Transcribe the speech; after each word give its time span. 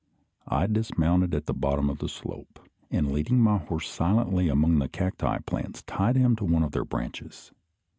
I 0.47 0.65
dismounted 0.65 1.35
at 1.35 1.45
the 1.45 1.53
bottom 1.53 1.87
of 1.87 1.99
the 1.99 2.09
slope, 2.09 2.59
and 2.89 3.11
leading 3.11 3.39
my 3.39 3.59
horse 3.59 3.87
silently 3.87 4.49
up 4.49 4.53
among 4.55 4.79
the 4.79 4.89
cacti 4.89 5.37
plants, 5.45 5.83
tied 5.83 6.15
him 6.15 6.35
to 6.37 6.43
one 6.43 6.63
of 6.63 6.71
their 6.71 6.85
branches. 6.85 7.51